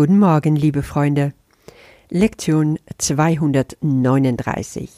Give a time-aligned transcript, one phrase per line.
[0.00, 1.34] Guten Morgen, liebe Freunde.
[2.08, 4.90] Lektion 239.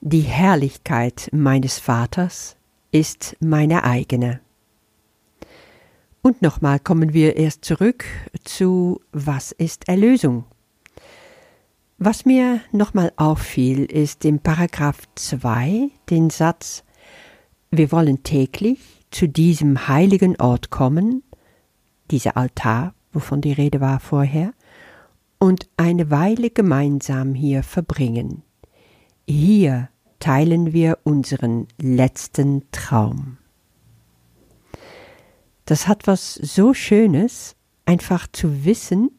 [0.00, 2.54] Die Herrlichkeit meines Vaters
[2.92, 4.38] ist meine eigene.
[6.22, 8.04] Und nochmal kommen wir erst zurück
[8.44, 10.44] zu Was ist Erlösung?
[11.98, 16.84] Was mir nochmal auffiel, ist im Paragraph 2 den Satz
[17.72, 18.78] Wir wollen täglich
[19.10, 21.24] zu diesem heiligen Ort kommen,
[22.12, 24.52] dieser Altar, wovon die Rede war vorher,
[25.38, 28.42] und eine Weile gemeinsam hier verbringen.
[29.26, 29.88] Hier
[30.20, 33.38] teilen wir unseren letzten Traum.
[35.64, 39.10] Das hat was so Schönes, einfach zu wissen,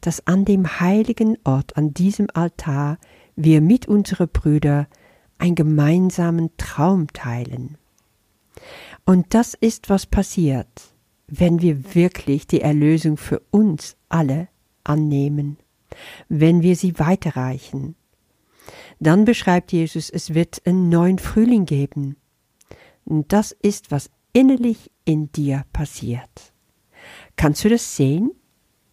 [0.00, 2.98] dass an dem heiligen Ort, an diesem Altar,
[3.34, 4.86] wir mit unseren Brüdern
[5.38, 7.76] einen gemeinsamen Traum teilen.
[9.04, 10.68] Und das ist, was passiert,
[11.28, 14.48] wenn wir wirklich die Erlösung für uns alle
[14.84, 15.58] annehmen,
[16.28, 17.96] wenn wir sie weiterreichen.
[18.98, 22.16] Dann beschreibt Jesus, es wird einen neuen Frühling geben.
[23.04, 26.52] Und das ist, was innerlich in dir passiert.
[27.36, 28.32] Kannst du das sehen?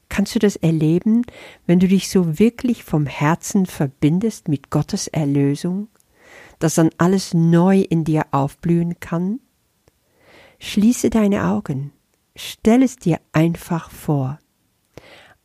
[0.10, 1.24] Kannst du das erleben,
[1.66, 5.88] wenn du dich so wirklich vom Herzen verbindest mit Gottes Erlösung,
[6.60, 9.40] dass dann alles neu in dir aufblühen kann?
[10.60, 11.93] Schließe deine Augen,
[12.36, 14.40] stell es dir einfach vor.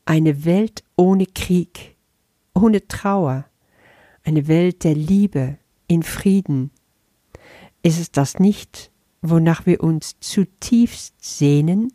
[0.04, 1.96] Eine Welt ohne Krieg,
[2.54, 3.46] ohne Trauer,
[4.24, 6.70] eine Welt der Liebe, in Frieden.
[7.82, 8.90] Ist es das nicht,
[9.22, 11.92] wonach wir uns zutiefst sehnen?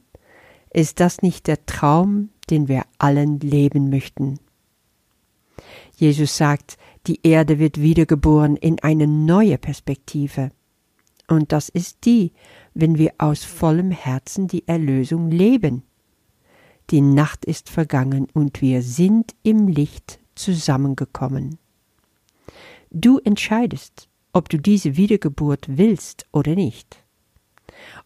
[0.71, 4.39] Ist das nicht der Traum, den wir allen leben möchten?
[5.95, 10.49] Jesus sagt, die Erde wird wiedergeboren in eine neue Perspektive.
[11.27, 12.33] Und das ist die,
[12.73, 15.83] wenn wir aus vollem Herzen die Erlösung leben.
[16.89, 21.57] Die Nacht ist vergangen und wir sind im Licht zusammengekommen.
[22.91, 27.03] Du entscheidest, ob du diese Wiedergeburt willst oder nicht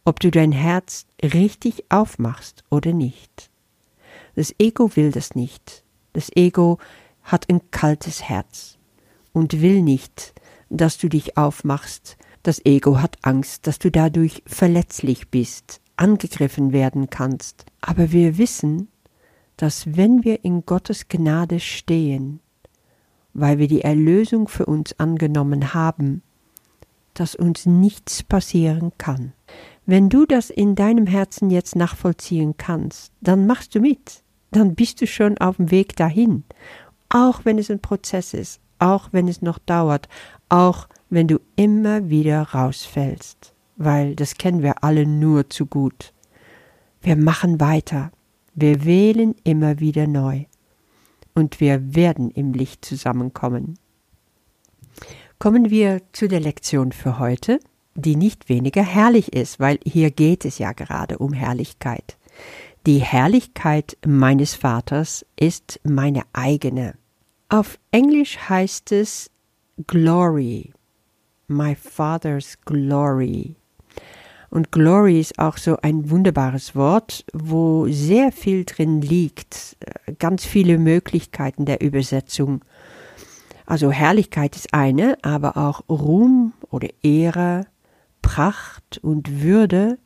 [0.05, 3.49] ob du dein Herz richtig aufmachst oder nicht.
[4.35, 5.83] Das Ego will das nicht.
[6.13, 6.77] Das Ego
[7.23, 8.77] hat ein kaltes Herz
[9.33, 10.33] und will nicht,
[10.69, 12.17] dass du dich aufmachst.
[12.47, 17.65] Das Ego hat Angst, dass du dadurch verletzlich bist, angegriffen werden kannst.
[17.81, 18.87] Aber wir wissen,
[19.57, 22.39] dass wenn wir in Gottes Gnade stehen,
[23.33, 26.21] weil wir die Erlösung für uns angenommen haben,
[27.15, 29.33] dass uns nichts passieren kann.
[29.85, 35.01] Wenn du das in deinem Herzen jetzt nachvollziehen kannst, dann machst du mit, dann bist
[35.01, 36.45] du schon auf dem Weg dahin,
[37.09, 40.07] auch wenn es ein Prozess ist, auch wenn es noch dauert,
[40.47, 46.13] auch wenn du immer wieder rausfällst, weil das kennen wir alle nur zu gut.
[47.01, 48.11] Wir machen weiter,
[48.53, 50.45] wir wählen immer wieder neu
[51.35, 53.77] und wir werden im Licht zusammenkommen.
[55.39, 57.59] Kommen wir zu der Lektion für heute,
[57.93, 62.17] die nicht weniger herrlich ist, weil hier geht es ja gerade um Herrlichkeit.
[62.87, 66.95] Die Herrlichkeit meines Vaters ist meine eigene.
[67.49, 69.29] Auf Englisch heißt es
[69.85, 70.73] Glory,
[71.47, 73.55] my Father's Glory.
[74.49, 79.77] Und Glory ist auch so ein wunderbares Wort, wo sehr viel drin liegt,
[80.19, 82.63] ganz viele Möglichkeiten der Übersetzung.
[83.65, 87.65] Also Herrlichkeit ist eine, aber auch Ruhm oder Ehre,
[88.21, 89.97] Pracht und Würde,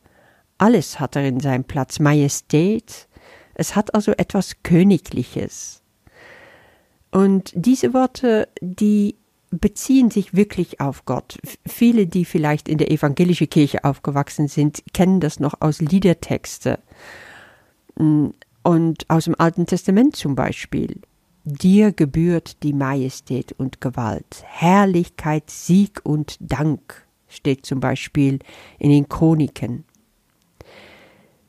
[0.58, 3.08] alles hat darin seinen Platz, Majestät,
[3.54, 5.82] es hat also etwas Königliches.
[7.12, 9.16] Und diese Worte, die
[9.52, 11.38] beziehen sich wirklich auf Gott.
[11.66, 16.80] Viele, die vielleicht in der evangelischen Kirche aufgewachsen sind, kennen das noch aus Liedertexte
[17.96, 18.36] und
[19.10, 21.02] aus dem Alten Testament zum Beispiel.
[21.44, 28.40] Dir gebührt die Majestät und Gewalt, Herrlichkeit, Sieg und Dank, steht zum Beispiel
[28.80, 29.84] in den Chroniken.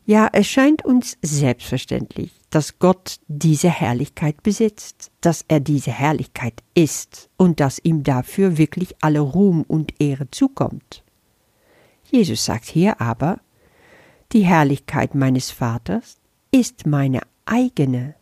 [0.04, 7.30] Ja, es scheint uns selbstverständlich, dass Gott diese Herrlichkeit besitzt, dass er diese Herrlichkeit ist
[7.36, 11.04] und dass ihm dafür wirklich alle Ruhm und Ehre zukommt.
[12.10, 13.40] Jesus sagt hier aber,
[14.32, 16.16] die Herrlichkeit meines Vaters
[16.50, 18.16] ist meine eigene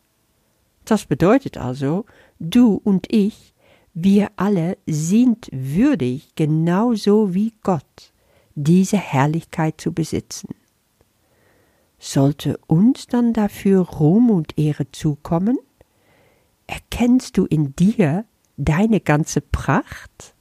[0.91, 2.05] das bedeutet also,
[2.41, 3.55] du und ich,
[3.95, 8.13] wir alle sind würdig, genauso wie Gott,
[8.57, 10.49] diese Herrlichkeit zu besitzen.
[12.03, 15.59] Sollte uns dann dafür Ruhm und Ehre zukommen?
[16.67, 18.25] Erkennst du in dir
[18.57, 20.35] deine ganze Pracht?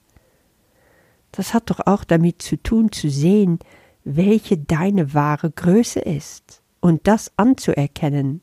[1.34, 3.60] Das hat doch auch damit zu tun, zu sehen,
[4.06, 8.42] welche deine wahre Größe ist, und das anzuerkennen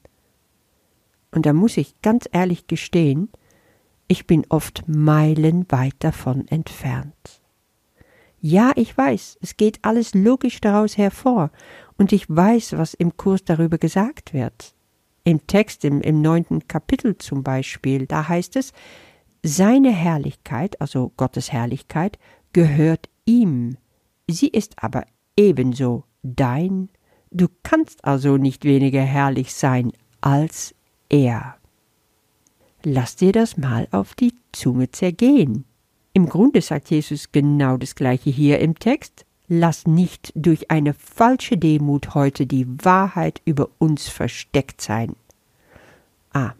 [1.33, 3.31] Und da muss ich ganz ehrlich gestehen,
[4.09, 7.41] ich bin oft meilenweit davon entfernt.
[8.41, 11.51] Ja, ich weiß, es geht alles logisch daraus hervor,
[11.99, 14.75] und ich weiß, was im Kurs darüber gesagt wird.
[15.25, 18.73] Im Text im, im neunten Kapitel zum Beispiel, da heißt es,
[19.43, 22.19] seine Herrlichkeit, also Gottes Herrlichkeit,
[22.53, 23.77] gehört ihm,
[24.29, 25.05] sie ist aber
[25.37, 26.89] ebenso dein,
[27.31, 30.75] du kannst also nicht weniger herrlich sein als
[31.09, 31.57] er.
[32.83, 35.65] Lass dir das mal auf die Zunge zergehen.
[36.13, 39.25] Im Grunde sagt Jesus genau das gleiche hier im Text.
[39.49, 45.15] Lass nicht durch eine falsche Demut heute die Wahrheit über uns versteckt sein.
[46.33, 46.53] Ah,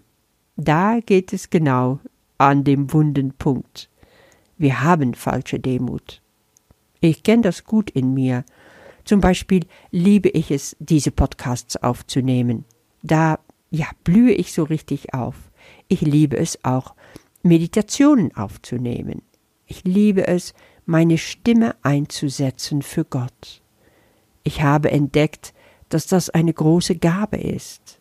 [0.57, 2.01] da geht es genau
[2.39, 3.91] an dem wunden Punkt.
[4.57, 6.23] Wir haben falsche Demut.
[7.01, 8.45] Ich kenne das gut in mir.
[9.05, 12.65] Zum Beispiel liebe ich es, diese Podcasts aufzunehmen.
[13.03, 13.39] Da,
[13.71, 15.37] ja, blühe ich so richtig auf.
[15.89, 16.95] Ich liebe es auch,
[17.43, 19.23] Meditationen aufzunehmen.
[19.67, 20.55] Ich liebe es,
[20.87, 23.61] meine Stimme einzusetzen für Gott.
[24.45, 25.53] Ich habe entdeckt,
[25.89, 28.01] dass das eine große Gabe ist.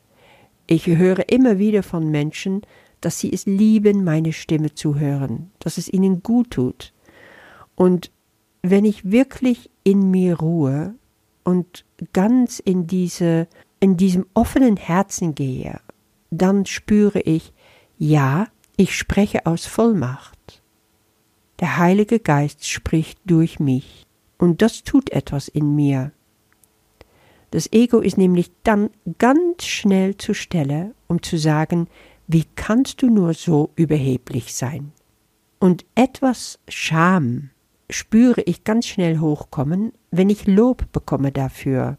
[0.68, 2.62] Ich höre immer wieder von Menschen,
[3.02, 6.94] dass sie es lieben, meine Stimme zu hören, dass es ihnen gut tut.
[7.76, 8.12] Und
[8.62, 10.96] wenn ich wirklich in mir ruhe
[11.44, 13.48] und ganz in diese
[13.80, 15.80] in diesem offenen Herzen gehe,
[16.32, 17.54] dann spüre ich,
[17.98, 18.48] ja,
[18.78, 20.35] ich spreche aus Vollmacht.
[21.60, 24.06] Der Heilige Geist spricht durch mich,
[24.38, 26.12] und das tut etwas in mir.
[27.52, 31.88] Das Ego ist nämlich dann ganz schnell zur Stelle, um zu sagen,
[32.28, 34.92] wie kannst du nur so überheblich sein?
[35.60, 37.52] Und etwas Scham
[37.90, 41.98] spüre ich ganz schnell hochkommen, wenn ich Lob bekomme dafür.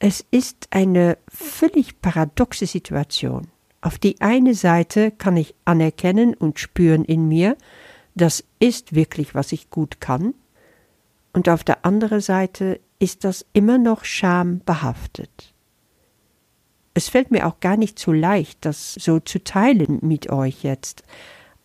[0.00, 3.46] Es ist eine völlig paradoxe Situation.
[3.80, 7.56] Auf die eine Seite kann ich anerkennen und spüren in mir,
[8.14, 10.34] das ist wirklich, was ich gut kann,
[11.34, 15.52] und auf der anderen Seite ist das immer noch schambehaftet.
[16.94, 21.02] Es fällt mir auch gar nicht so leicht, das so zu teilen mit euch jetzt.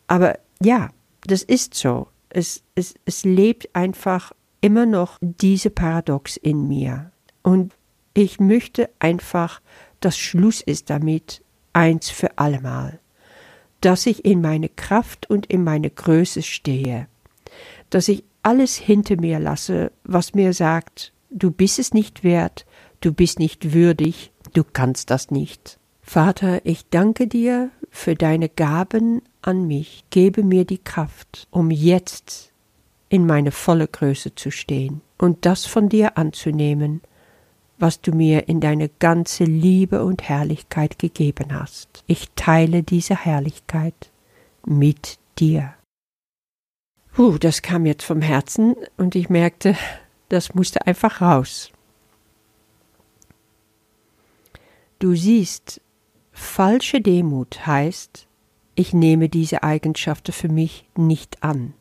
[0.07, 0.90] Aber ja,
[1.22, 2.07] das ist so.
[2.30, 7.12] Es, es, es lebt einfach immer noch diese Paradox in mir.
[7.44, 7.75] Und
[8.16, 9.62] ich möchte einfach,
[10.00, 11.44] dass Schluss ist damit,
[11.74, 13.00] eins für allemal
[13.81, 17.08] dass ich in meine Kraft und in meine Größe stehe,
[17.90, 22.66] dass ich alles hinter mir lasse, was mir sagt, du bist es nicht wert,
[23.02, 25.80] du bist nicht würdig, du kannst das nicht.
[26.02, 32.52] Vater, ich danke dir für deine Gaben an mich, gebe mir die Kraft, um jetzt
[33.10, 37.02] in meine volle Größe zu stehen und das von dir anzunehmen,
[37.80, 42.04] was du mir in deine ganze Liebe und Herrlichkeit gegeben hast.
[42.08, 44.12] Ich teile diese Herrlichkeit
[44.66, 45.74] mit dir.
[47.14, 49.76] Puh, das kam jetzt vom Herzen und ich merkte,
[50.28, 51.72] das musste einfach raus.
[55.00, 55.81] Du siehst,
[56.34, 58.28] falsche Demut heißt,
[58.76, 61.74] ich nehme diese Eigenschaften für mich nicht an.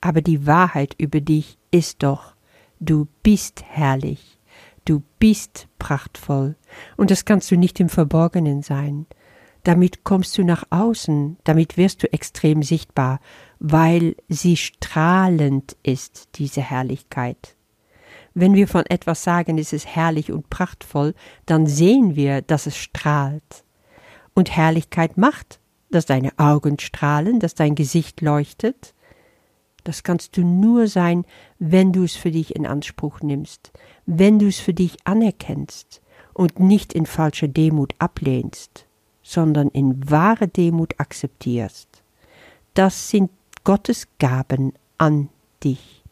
[0.00, 2.34] Aber die Wahrheit über dich ist doch,
[2.80, 4.35] du bist herrlich
[4.86, 6.54] Du bist prachtvoll,
[6.96, 9.06] und das kannst du nicht im Verborgenen sein.
[9.64, 13.18] Damit kommst du nach außen, damit wirst du extrem sichtbar,
[13.58, 17.56] weil sie strahlend ist, diese Herrlichkeit.
[18.32, 21.14] Wenn wir von etwas sagen, es ist herrlich und prachtvoll,
[21.46, 23.64] dann sehen wir, dass es strahlt.
[24.34, 25.58] Und Herrlichkeit macht,
[25.90, 28.94] dass deine Augen strahlen, dass dein Gesicht leuchtet,
[29.86, 31.24] das kannst du nur sein,
[31.60, 33.70] wenn du es für dich in Anspruch nimmst,
[34.06, 36.00] wenn du es für dich anerkennst
[36.32, 38.86] und nicht in falscher Demut ablehnst,
[39.22, 41.88] sondern in wahre Demut akzeptierst.
[42.74, 43.30] Das sind
[43.64, 45.28] Gottes Gaben an
[45.64, 46.04] dich.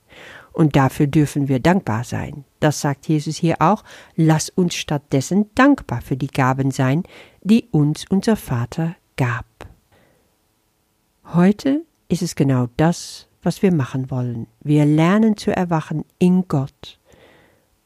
[0.53, 2.45] Und dafür dürfen wir dankbar sein.
[2.61, 3.85] Das sagt Jesus hier auch.
[4.17, 7.03] Lass uns stattdessen dankbar für die Gaben sein,
[7.43, 9.47] die uns unser Vater gab.
[11.33, 14.47] Heute ist es genau das, was wir machen wollen.
[14.61, 16.99] Wir lernen zu erwachen in Gott.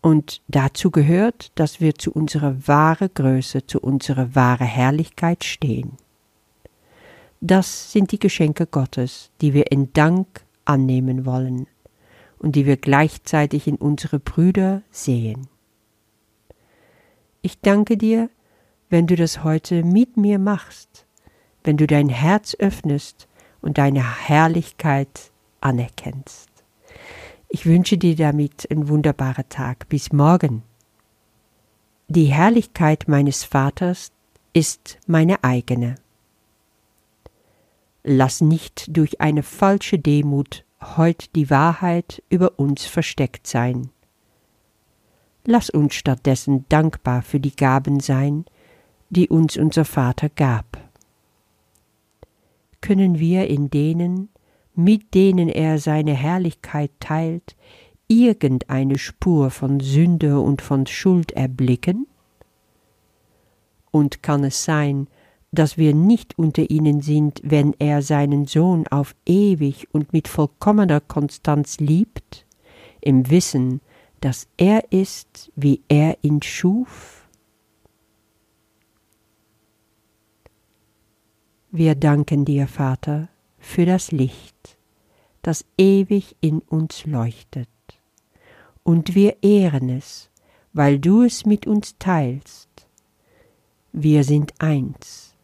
[0.00, 5.96] Und dazu gehört, dass wir zu unserer wahre Größe, zu unserer wahre Herrlichkeit stehen.
[7.40, 11.66] Das sind die Geschenke Gottes, die wir in Dank annehmen wollen
[12.38, 15.48] und die wir gleichzeitig in unsere Brüder sehen.
[17.42, 18.30] Ich danke dir,
[18.90, 21.06] wenn du das heute mit mir machst,
[21.62, 23.28] wenn du dein Herz öffnest
[23.60, 26.47] und deine Herrlichkeit anerkennst.
[27.48, 29.88] Ich wünsche dir damit einen wunderbaren Tag.
[29.88, 30.62] Bis morgen.
[32.08, 34.12] Die Herrlichkeit meines Vaters
[34.52, 35.96] ist meine eigene.
[38.04, 43.90] Lass nicht durch eine falsche Demut heut die Wahrheit über uns versteckt sein.
[45.44, 48.44] Lass uns stattdessen dankbar für die Gaben sein,
[49.10, 50.78] die uns unser Vater gab.
[52.80, 54.28] Können wir in denen,
[54.78, 57.56] mit denen er seine Herrlichkeit teilt,
[58.06, 62.06] irgendeine Spur von Sünde und von Schuld erblicken?
[63.90, 65.08] Und kann es sein,
[65.50, 71.00] dass wir nicht unter ihnen sind, wenn er seinen Sohn auf ewig und mit vollkommener
[71.00, 72.46] Konstanz liebt,
[73.00, 73.80] im Wissen,
[74.20, 77.28] dass er ist, wie er ihn schuf?
[81.72, 83.28] Wir danken dir, Vater,
[83.58, 84.78] für das Licht,
[85.42, 87.68] das ewig in uns leuchtet,
[88.82, 90.30] und wir ehren es,
[90.72, 92.68] weil du es mit uns teilst.
[93.92, 95.34] Wir sind eins,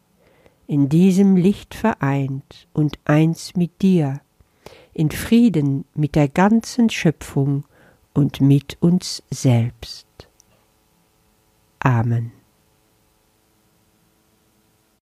[0.66, 4.21] in diesem Licht vereint und eins mit dir,
[4.92, 7.64] in Frieden mit der ganzen Schöpfung
[8.14, 10.06] und mit uns selbst.
[11.80, 12.43] Amen.